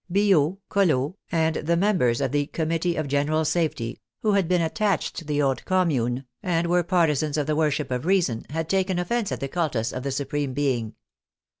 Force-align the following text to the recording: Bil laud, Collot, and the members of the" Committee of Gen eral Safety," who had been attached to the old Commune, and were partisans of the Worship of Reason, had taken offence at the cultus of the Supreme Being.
Bil 0.11 0.33
laud, 0.41 0.57
Collot, 0.67 1.13
and 1.31 1.57
the 1.57 1.77
members 1.77 2.21
of 2.21 2.31
the" 2.31 2.47
Committee 2.57 2.95
of 2.95 3.07
Gen 3.07 3.27
eral 3.27 3.45
Safety," 3.45 3.99
who 4.23 4.31
had 4.31 4.47
been 4.47 4.59
attached 4.63 5.15
to 5.17 5.25
the 5.25 5.39
old 5.43 5.63
Commune, 5.63 6.25
and 6.41 6.65
were 6.65 6.81
partisans 6.81 7.37
of 7.37 7.45
the 7.45 7.55
Worship 7.55 7.91
of 7.91 8.07
Reason, 8.07 8.43
had 8.49 8.67
taken 8.67 8.97
offence 8.97 9.31
at 9.31 9.41
the 9.41 9.47
cultus 9.47 9.93
of 9.93 10.01
the 10.01 10.09
Supreme 10.09 10.55
Being. 10.55 10.95